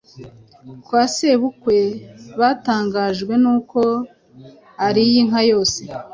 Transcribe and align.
kwa 0.85 1.03
sebukwe 1.15 1.77
batangajwe 2.39 3.33
n’uko 3.43 3.79
ariye 4.87 5.17
inka 5.23 5.41
yose, 5.51 5.81